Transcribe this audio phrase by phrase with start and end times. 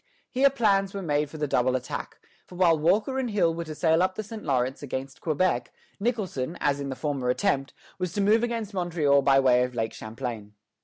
[0.31, 2.17] Here plans were made for the double attack;
[2.47, 4.41] for while Walker and Hill were to sail up the St.
[4.43, 9.39] Lawrence against Quebec, Nicholson, as in the former attempt, was to move against Montreal by
[9.39, 10.55] way of Lake Champlain.